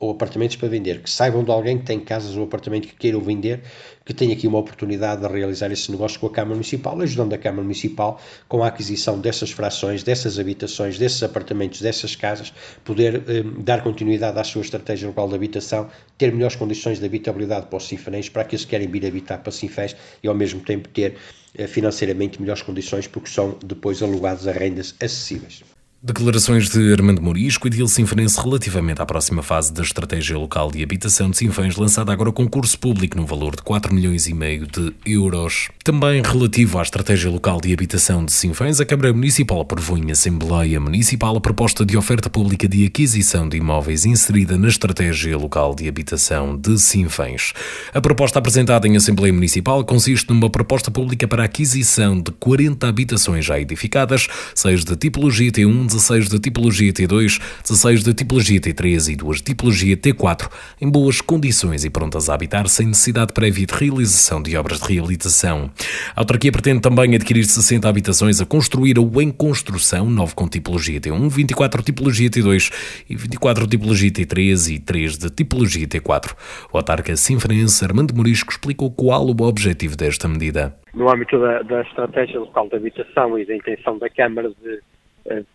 [0.00, 3.20] ou apartamentos para vender, que saibam de alguém que tem casas ou apartamento que queiram
[3.20, 3.60] vender,
[4.02, 7.38] que tenha aqui uma oportunidade de realizar esse negócio com a Câmara Municipal, ajudando a
[7.38, 12.50] Câmara Municipal com a aquisição dessas frações, dessas habitações, desses apartamentos, dessas casas,
[12.82, 17.66] poder eh, dar continuidade à sua estratégia local de habitação, ter melhores condições de habitabilidade
[17.66, 19.94] para os sinfanenses, para aqueles que querem vir habitar para Sinfãs
[20.24, 21.16] e ao mesmo tempo ter
[21.54, 25.62] eh, financeiramente melhores condições, porque são depois alugados a rendas acessíveis.
[26.02, 30.82] Declarações de Armando Morisco e de Sinfanense relativamente à próxima fase da Estratégia Local de
[30.82, 34.94] Habitação de Sinfãs, lançada agora concurso público no valor de 4 milhões e meio de
[35.04, 35.68] euros.
[35.84, 40.80] Também relativo à Estratégia Local de Habitação de Sinfãs, a Câmara Municipal aprovou em Assembleia
[40.80, 45.86] Municipal a proposta de oferta pública de aquisição de imóveis inserida na Estratégia Local de
[45.86, 47.52] Habitação de Sinfãs.
[47.92, 52.88] A proposta apresentada em Assembleia Municipal consiste numa proposta pública para a aquisição de 40
[52.88, 59.12] habitações já edificadas, seis de tipologia T1, 16 de tipologia T2, 16 de tipologia T3
[59.12, 60.48] e 2 de tipologia T4,
[60.80, 64.94] em boas condições e prontas a habitar sem necessidade prévia de realização de obras de
[64.94, 65.68] reabilitação.
[66.14, 71.00] A autarquia pretende também adquirir 60 habitações a construir ou em construção, 9 com tipologia
[71.00, 72.72] T1, 24 tipologia T2
[73.08, 76.36] e 24 tipologia T3 e 3 de tipologia T4.
[76.72, 80.76] O autarca sinfonense Armando Morisco explicou qual o objetivo desta medida.
[80.94, 84.80] No âmbito da, da estratégia local de habitação e da intenção da Câmara de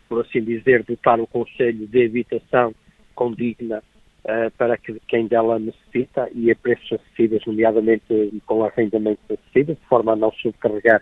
[0.07, 2.73] por assim dizer, dotar o Conselho de habitação
[3.13, 3.81] condigna
[4.25, 9.85] uh, para que, quem dela necessita e a preços acessíveis, nomeadamente com arrendamentos acessíveis, de
[9.87, 11.01] forma a não subcarregar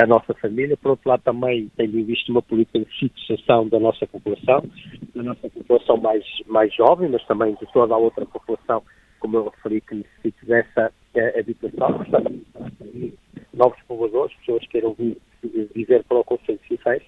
[0.00, 0.76] a nossa família.
[0.76, 4.64] Por outro lado, também tenho visto uma política de fixação da nossa população,
[5.14, 8.82] da nossa população mais, mais jovem, mas também de toda a outra população,
[9.20, 11.94] como eu referi, que necessita dessa uh, habitação.
[11.94, 12.42] Portanto,
[13.52, 15.18] novos povoadores, pessoas que queiram vir,
[15.74, 17.02] viver para o Conselho de Sinfãs.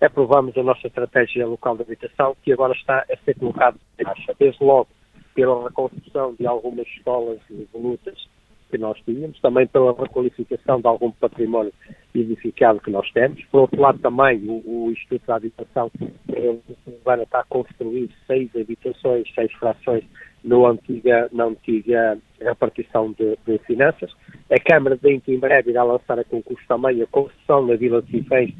[0.00, 4.34] Aprovamos a nossa estratégia local de habitação, que agora está a ser colocada em marcha.
[4.38, 4.88] Desde logo,
[5.34, 7.38] pela reconstrução de algumas escolas
[7.72, 8.16] volutas
[8.70, 11.72] que nós tínhamos, também pela requalificação de algum património
[12.14, 13.44] edificado que nós temos.
[13.46, 15.90] Por outro lado, também o, o Instituto da Habitação
[16.86, 20.04] Urbana está a construir seis habitações, seis frações
[20.44, 24.10] no antiga, na antiga repartição de, de finanças.
[24.50, 28.10] A Câmara de em breve irá lançar a concurso também a construção na Vila de
[28.10, 28.50] Sinfãs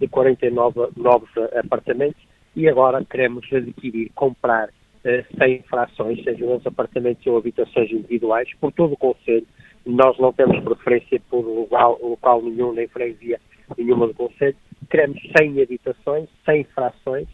[0.00, 2.20] de 49 novos apartamentos
[2.56, 4.70] e agora queremos adquirir, comprar
[5.04, 9.46] eh, 100 frações, sejam os apartamentos ou habitações individuais, por todo o Conselho.
[9.86, 13.40] Nós não temos preferência por local, local nenhum, nem freguesia
[13.78, 14.56] nenhuma do Conselho.
[14.90, 17.28] Queremos 100 habitações, 100 frações,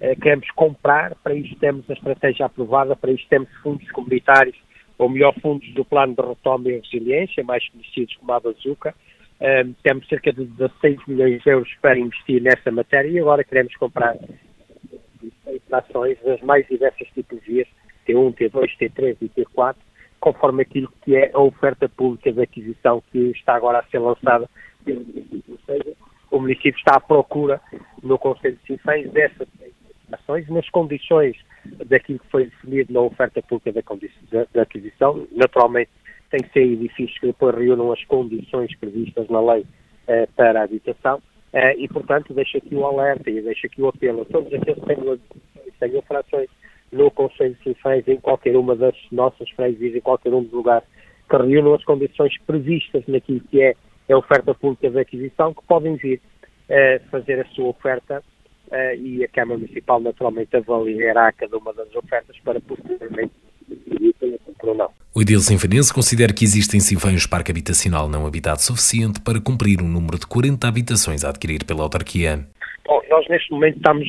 [0.00, 4.56] eh, queremos comprar, para isso temos a estratégia aprovada, para isso temos fundos comunitários,
[4.98, 8.94] ou melhor, fundos do Plano de Retoma e Resiliência, mais conhecidos como a Bazuca.
[9.40, 13.74] Eh, temos cerca de 16 milhões de euros para investir nessa matéria e agora queremos
[13.76, 14.16] comprar
[15.72, 17.68] ações das mais diversas tipologias,
[18.06, 19.76] T1, T2, T3 e T4,
[20.18, 24.48] conforme aquilo que é a oferta pública de aquisição que está agora a ser lançada
[24.84, 25.44] pelo município.
[25.48, 25.96] Ou seja,
[26.30, 27.60] o município está à procura
[28.02, 29.48] no Conselho de Sinfãs dessas
[30.10, 31.36] ações nas condições
[31.86, 35.26] daquilo que foi definido na oferta pública da, da aquisição.
[35.32, 35.90] Naturalmente,
[36.30, 39.64] tem que ser edifícios que depois reúnam as condições previstas na lei
[40.06, 41.22] eh, para a habitação.
[41.52, 44.80] Eh, e, portanto, deixo aqui o alerta e deixo aqui o apelo a todos aqueles
[44.80, 45.18] que tenham,
[45.80, 46.48] tenham frações
[46.92, 50.86] no Conselho de Sinfãs, em qualquer uma das nossas freguesias, em qualquer um dos lugares,
[51.28, 53.74] que reúnam as condições previstas naquilo que é
[54.10, 56.20] a oferta pública de aquisição, que podem vir
[56.68, 58.22] eh, fazer a sua oferta
[58.70, 63.32] uh, e a Câmara Municipal naturalmente avaliará cada uma das ofertas para posteriormente
[65.14, 69.82] O Edil Sinfanense considera que existe em Sinfãs parque habitacional não habitado suficiente para cumprir
[69.82, 72.46] um número de 40 habitações a adquirir pela autarquia.
[72.86, 74.08] Bom, nós neste momento estamos,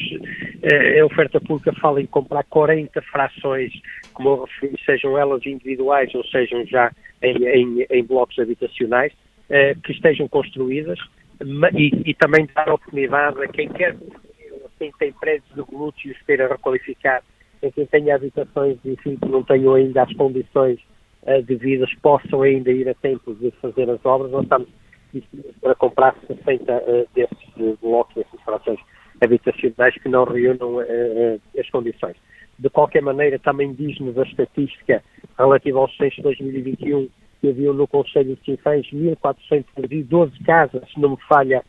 [0.61, 3.73] eh, a oferta pública fala em comprar 40 frações,
[4.13, 6.91] como eu referi, sejam elas individuais ou sejam já
[7.21, 9.11] em, em, em blocos habitacionais,
[9.49, 10.99] eh, que estejam construídas
[11.75, 13.95] e, e também dar oportunidade a quem quer
[14.79, 17.21] quem tem prédios de glúteos para requalificar,
[17.61, 20.79] em quem tem habitações enfim, que não tenham ainda as condições
[21.23, 24.31] uh, devidas, possam ainda ir a tempo de fazer as obras.
[24.31, 24.67] Nós estamos
[25.61, 28.79] para comprar 60 uh, desses uh, blocos, dessas frações
[29.21, 30.79] habitacionais que não reúnam
[31.59, 32.15] as condições.
[32.57, 35.03] De qualquer maneira, também diz-nos a estatística
[35.37, 37.09] relativa aos censos de 2021
[37.41, 41.63] que haviam no Conselho de Sinfãs 1.412 casas, se não me falha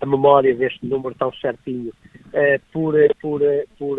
[0.00, 1.92] a memória deste número tão certinho,
[2.72, 3.98] por, eh, por, eh, por,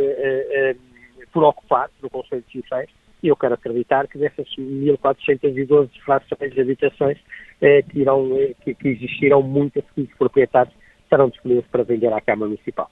[1.36, 2.90] por ocupar no Conselho de Sinfãs,
[3.22, 7.18] e eu quero acreditar que dessas 1.412 frações de habitações
[7.60, 8.30] que, irão,
[8.64, 10.74] que, que existirão muitas que os proprietários
[11.04, 12.90] estarão disponíveis para vender à Câmara Municipal.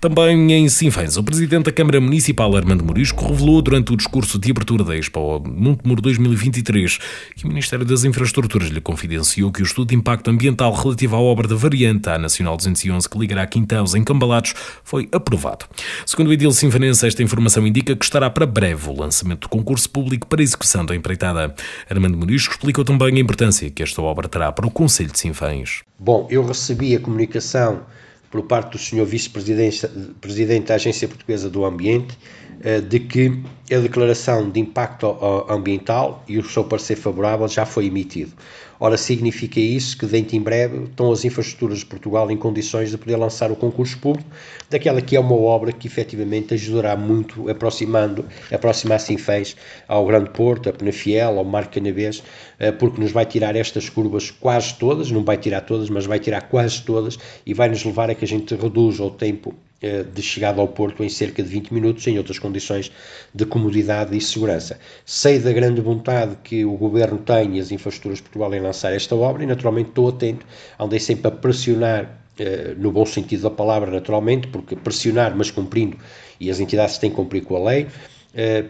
[0.01, 4.51] Também em Sinfãs, o Presidente da Câmara Municipal, Armando Morisco, revelou durante o discurso de
[4.51, 6.99] abertura da Expo Montemuro 2023
[7.37, 11.21] que o Ministério das Infraestruturas lhe confidenciou que o estudo de impacto ambiental relativo à
[11.21, 14.55] obra da variante à Nacional 211 que ligará Quintaus em Cambalados
[14.85, 15.65] foi aprovado.
[16.05, 19.89] Segundo o Edil Sinfanense, esta informação indica que estará para breve o lançamento do concurso
[19.91, 21.55] público para execução da empreitada.
[21.89, 25.83] Armando Morisco explicou também a importância que esta obra terá para o Conselho de Sinfãs.
[25.99, 27.83] Bom, eu recebi a comunicação
[28.31, 29.05] por parte do Sr.
[29.05, 32.19] Vice-Presidente da Agência Portuguesa do Ambiente
[32.65, 35.17] uh, de que a declaração de impacto
[35.49, 38.33] ambiental e o seu parecer favorável já foi emitido.
[38.81, 42.97] Ora, significa isso que dentro em breve estão as infraestruturas de Portugal em condições de
[42.97, 44.31] poder lançar o concurso público
[44.71, 49.57] daquela que é uma obra que efetivamente ajudará muito aproximando, aproximar Sinfãs
[49.89, 52.23] ao Grande Porto, a Penafiel, ao Mar Canavês,
[52.61, 56.21] eh, porque nos vai tirar estas curvas quase todas, não vai tirar todas, mas vai
[56.21, 60.23] tirar quase todas e vai nos levar a que a gente reduza o tempo de
[60.23, 62.91] chegada ao Porto em cerca de 20 minutos, em outras condições
[63.33, 64.79] de comodidade e segurança.
[65.07, 68.93] Sei da grande vontade que o Governo tem e as infraestruturas de Portugal em lançar
[68.93, 70.45] esta obra e, naturalmente, estou atento,
[70.79, 75.97] andei sempre a pressionar, eh, no bom sentido da palavra, naturalmente, porque pressionar, mas cumprindo,
[76.41, 78.18] e as entidades têm que cumprir com a lei, eh,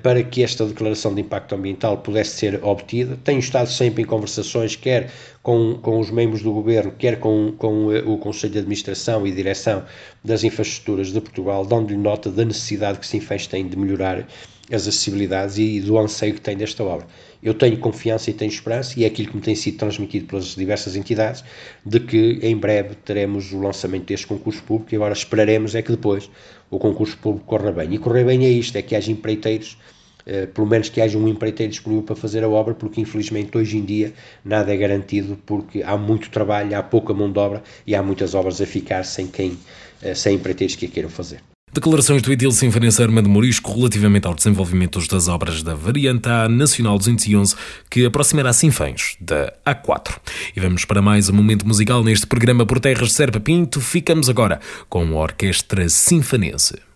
[0.03, 3.19] para que esta declaração de impacto ambiental pudesse ser obtida.
[3.23, 5.11] Tenho estado sempre em conversações, quer
[5.43, 9.33] com, com os membros do governo, quer com, com eh, o Conselho de Administração e
[9.33, 9.85] Direção
[10.25, 14.27] das Infraestruturas de Portugal, dando-lhe nota da necessidade que Sinfãs tem de melhorar
[14.71, 17.07] as acessibilidades e do anseio que tem desta obra.
[17.43, 20.55] Eu tenho confiança e tenho esperança, e é aquilo que me tem sido transmitido pelas
[20.55, 21.45] diversas entidades,
[21.85, 25.91] de que em breve teremos o lançamento deste concurso público e agora esperaremos é que
[25.91, 26.31] depois
[26.71, 27.95] o concurso público corra bem.
[27.95, 29.79] E correr bem é isto, é que haja empreiteiros,
[30.27, 33.79] eh, pelo menos que haja um empreiteiro disponível para fazer a obra, porque infelizmente hoje
[33.79, 34.12] em dia
[34.45, 38.35] nada é garantido, porque há muito trabalho, há pouca mão de obra e há muitas
[38.35, 39.57] obras a ficar sem quem,
[40.03, 41.41] eh, sem empreiteiros que a queiram fazer.
[41.73, 46.49] Declarações do Edil Sinfonense Arma de Morisco relativamente ao desenvolvimento das obras da variante A
[46.49, 47.55] Nacional 211
[47.91, 50.16] que aproximará Sinfãs da A4.
[50.57, 53.81] E vamos para mais um momento musical neste programa por Terras de Serpa Pinto.
[53.81, 56.88] Ficamos agora com a Orquestra Sinfanense.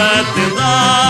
[0.00, 1.09] Bethlehem.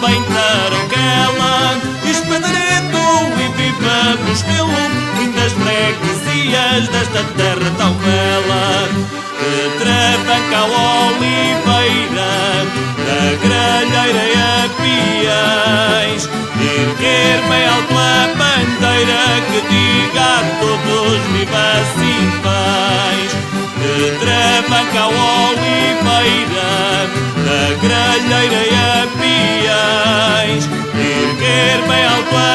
[0.00, 3.04] também Tarouquela e Espadreto
[3.36, 4.70] e viva Mostelo,
[5.18, 8.88] lindas freguesias desta terra tão bela.
[9.38, 10.60] Que Trabanca
[11.06, 12.32] Oliveira,
[13.06, 14.48] da Gralheira
[16.60, 21.68] erguer bem alto a bandeira que diga a todos viva
[21.98, 23.30] Sinfãs
[23.78, 25.12] de Trabanca ao
[25.50, 26.78] Oliveira
[27.48, 30.64] da Gralheira e a Piais.
[30.94, 32.47] Erguer bem alto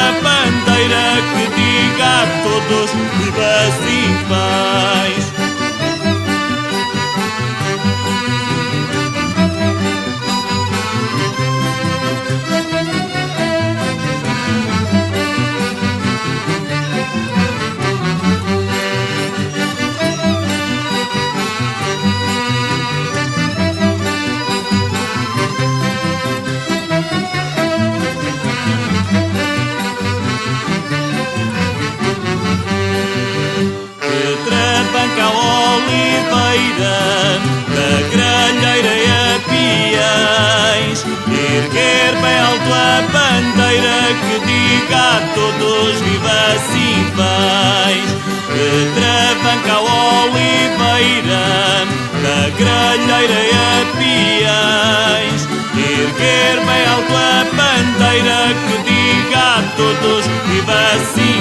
[52.64, 55.42] Gralheira e a Piães
[55.76, 60.82] Erguer bem alto a bandeira Que diga a todos viva
[61.14, 61.33] Sinfãs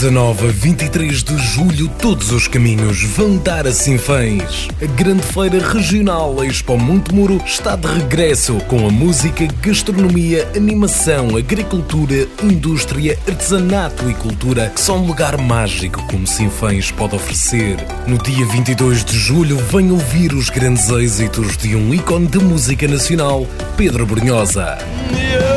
[0.00, 4.66] 19 a 23 de julho, todos os caminhos vão dar a Sinfãs.
[4.80, 12.26] A grande feira regional Expo Montemuro está de regresso com a música, gastronomia, animação, agricultura,
[12.42, 17.76] indústria, artesanato e cultura, que são um lugar mágico como Sinfãs pode oferecer.
[18.06, 22.88] No dia 22 de julho, vem ouvir os grandes êxitos de um ícone da música
[22.88, 23.46] nacional,
[23.76, 24.78] Pedro Brunhosa.
[25.12, 25.49] Eu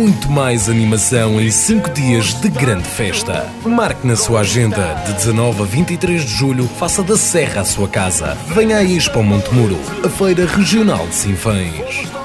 [0.00, 3.46] muito mais animação em 5 dias de grande festa.
[3.66, 7.86] Marque na sua agenda, de 19 a 23 de julho, faça da Serra a sua
[7.86, 8.34] casa.
[8.46, 12.19] Venha a Expo Montemuro, a feira regional de Sinfãs.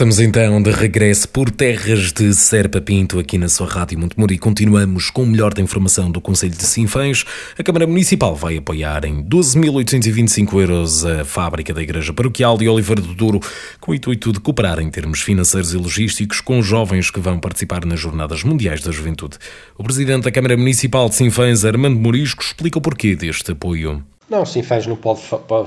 [0.00, 4.38] Estamos então de regresso por terras de Serpa Pinto aqui na sua Rádio Montemuro e
[4.38, 7.26] continuamos com o melhor da informação do Conselho de Sinfãs.
[7.58, 13.02] A Câmara Municipal vai apoiar em 12.825 euros a fábrica da Igreja Paroquial de Oliveira
[13.02, 13.40] do Douro
[13.78, 17.84] com o intuito de cooperar em termos financeiros e logísticos com jovens que vão participar
[17.84, 19.36] nas Jornadas Mundiais da Juventude.
[19.76, 24.02] O Presidente da Câmara Municipal de Sinfãs, Armando Morisco, explica o porquê deste apoio.
[24.30, 25.20] Não, Sinfãs não pode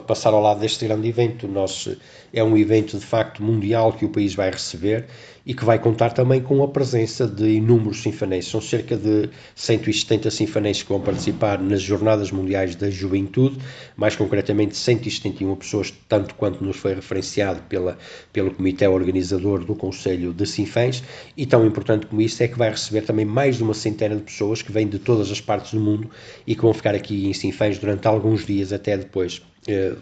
[0.07, 1.49] passar ao lado deste grande evento.
[1.49, 1.89] Nós,
[2.31, 5.05] é um evento de facto mundial que o país vai receber
[5.45, 8.49] e que vai contar também com a presença de inúmeros sinfanenses.
[8.49, 13.57] São cerca de 170 sinfanenses que vão participar nas Jornadas Mundiais da Juventude,
[13.95, 17.97] mais concretamente 171 pessoas, tanto quanto nos foi referenciado pela,
[18.31, 21.03] pelo Comitê Organizador do Conselho de Sinfãs,
[21.35, 24.21] e tão importante como isso é que vai receber também mais de uma centena de
[24.21, 26.09] pessoas que vêm de todas as partes do mundo
[26.47, 29.95] e que vão ficar aqui em Sinfãs durante alguns dias até depois eh,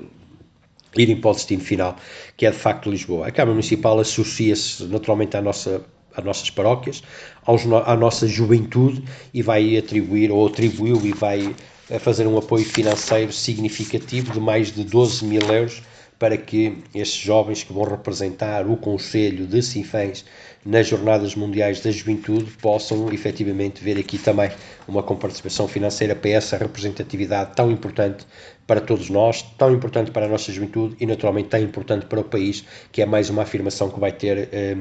[0.98, 1.96] irem para o destino final,
[2.36, 3.28] que é de facto Lisboa.
[3.28, 5.84] A Câmara Municipal associa-se naturalmente à nossa
[6.16, 7.02] às nossas paróquias,
[7.46, 11.56] aos à nossa juventude e vai atribuir, ou atribuiu e vai
[11.90, 15.82] eh, fazer um apoio financeiro significativo de mais de 12 mil euros
[16.22, 20.24] para que estes jovens que vão representar o Conselho de Sinfãs
[20.64, 24.52] nas Jornadas Mundiais da Juventude possam efetivamente ver aqui também
[24.88, 28.28] uma comparticipação financeira para essa representatividade tão importante
[28.72, 32.24] para todos nós, tão importante para a nossa juventude e naturalmente tão importante para o
[32.24, 34.76] país, que é mais uma afirmação que vai ter eh,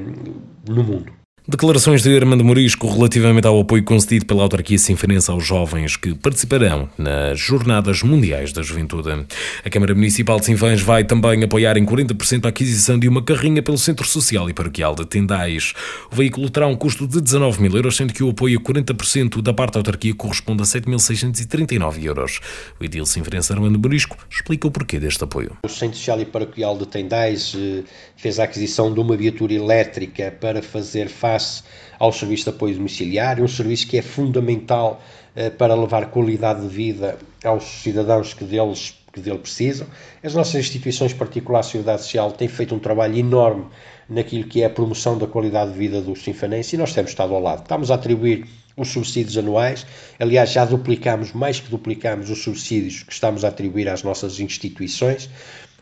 [0.65, 1.20] no mundo.
[1.47, 6.87] Declarações de Armando Morisco relativamente ao apoio concedido pela autarquia sinfonense aos jovens que participarão
[6.99, 9.25] nas Jornadas Mundiais da Juventude.
[9.65, 13.63] A Câmara Municipal de Sinfãs vai também apoiar em 40% a aquisição de uma carrinha
[13.63, 15.73] pelo Centro Social e Paroquial de Tendais.
[16.11, 19.41] O veículo terá um custo de 19 mil euros, sendo que o apoio a 40%
[19.41, 22.39] da parte da autarquia corresponde a 7.639 euros.
[22.79, 25.57] O edil sinfonense Armando Morisco explica o porquê deste apoio.
[25.63, 27.83] O Centro Social e Paroquial de Tendais eh,
[28.15, 31.30] fez a aquisição de uma viatura elétrica para fazer face
[31.99, 35.01] ao serviço de apoio domiciliário, um serviço que é fundamental
[35.35, 39.87] eh, para levar qualidade de vida aos cidadãos que deles que dele precisam.
[40.23, 43.65] As nossas instituições, particulares de Sociedade Social, têm feito um trabalho enorme
[44.07, 47.33] naquilo que é a promoção da qualidade de vida dos sinfanenses e nós temos estado
[47.33, 47.61] ao lado.
[47.63, 49.85] Estamos a atribuir os subsídios anuais,
[50.17, 55.29] aliás, já duplicamos, mais que duplicamos os subsídios que estamos a atribuir às nossas instituições.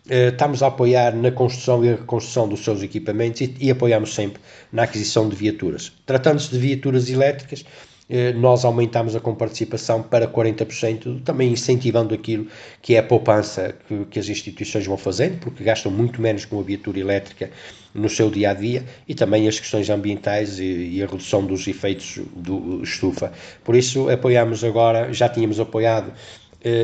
[0.09, 4.41] Eh, Estamos a apoiar na construção e reconstrução dos seus equipamentos e, e apoiamos sempre
[4.71, 5.91] na aquisição de viaturas.
[6.05, 7.63] Tratando-se de viaturas elétricas,
[8.09, 12.47] eh, nós aumentamos a comparticipação para 40%, também incentivando aquilo
[12.81, 16.59] que é a poupança que, que as instituições vão fazendo, porque gastam muito menos com
[16.59, 17.51] a viatura elétrica
[17.93, 21.67] no seu dia a dia e também as questões ambientais e, e a redução dos
[21.67, 23.31] efeitos do estufa.
[23.63, 26.11] Por isso, apoiamos agora, já tínhamos apoiado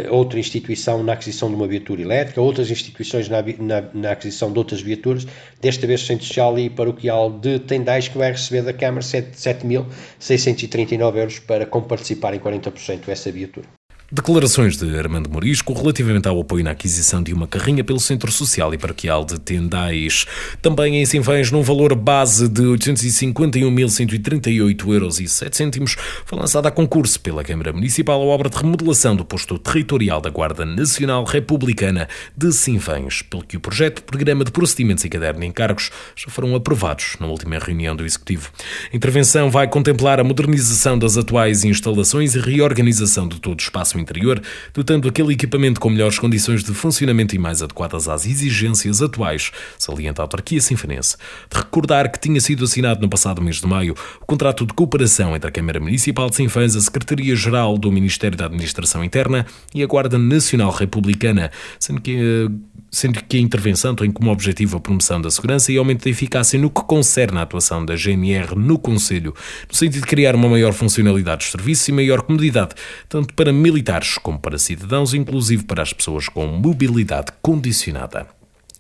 [0.10, 4.58] outra instituição na aquisição de uma viatura elétrica, outras instituições na, na, na aquisição de
[4.58, 5.28] outras viaturas,
[5.62, 9.32] desta vez o Centro Social e Paroquial de Tendais, que vai receber da Câmara 7
[9.36, 13.68] 7.639 euros para comparticipar em 40% essa viatura.
[14.12, 18.72] Declarações de Armando Morisco relativamente ao apoio na aquisição de uma carrinha pelo Centro Social
[18.72, 20.28] e Paroquial de Tendais.
[20.62, 27.20] Também em Sinfãs, num valor base de 851.138 euros 7 cêntimos, foi lançada a concurso
[27.20, 32.52] pela Câmara Municipal a obra de remodelação do posto territorial da Guarda Nacional Republicana de
[32.52, 37.18] Sinfãs, pelo que o projeto, programa de procedimentos e caderno de encargos já foram aprovados
[37.20, 38.52] na última reunião do Executivo.
[38.94, 43.95] A intervenção vai contemplar a modernização das atuais instalações e reorganização de todo o espaço
[43.96, 44.42] espaço interior,
[44.74, 50.22] dotando aquele equipamento com melhores condições de funcionamento e mais adequadas às exigências atuais, salienta
[50.22, 51.18] a autarquia sinfanense.
[51.50, 55.36] De recordar que tinha sido assinado no passado mês de maio o contrato de cooperação
[55.36, 59.88] entre a Câmara Municipal de Sinfãs, a Secretaria-Geral do Ministério da Administração Interna e a
[59.88, 62.52] Guarda Nacional Republicana, sendo que eh,
[62.96, 66.58] sendo que a intervenção tem como objetivo a promoção da segurança e aumento da eficácia
[66.58, 69.36] no que concerne à atuação da GNR no Conselho,
[69.68, 72.74] no sentido de criar uma maior funcionalidade dos serviços e maior comodidade,
[73.10, 78.28] tanto para militares como para cidadãos, inclusive para as pessoas com mobilidade condicionada.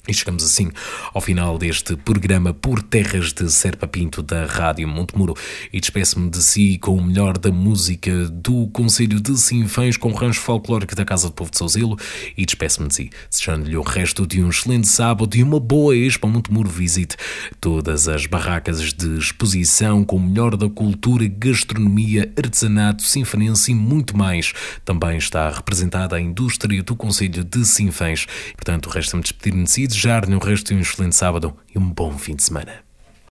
[0.08, 0.70] E chegamos assim
[1.14, 5.34] ao final deste programa por terras de Serpa Pinto da Rádio Montemuro
[5.74, 10.41] e despeço-me de si com o melhor da música do Conselho de Sinfãs com rancho
[10.41, 11.97] folclórico da Casa do Povo de Souzelo
[12.38, 16.28] e despeço-me de si, desejando-lhe o resto de um excelente sábado e uma boa Expo
[16.28, 17.16] Montemuro Visite.
[17.60, 24.16] Todas as barracas de exposição com o melhor da cultura, gastronomia, artesanato, sinfanense e muito
[24.16, 24.53] mais.
[24.84, 28.28] Também está representada a indústria do Conselho de Sinfãs.
[28.56, 32.18] Portanto, resta-me despedir-me de si desejar-lhe um resto de um excelente sábado e um bom
[32.18, 32.85] fim de semana.